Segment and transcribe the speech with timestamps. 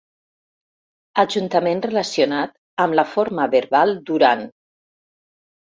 [1.25, 2.57] Ajuntament relacionat
[2.87, 4.45] amb la forma verbal “duran”.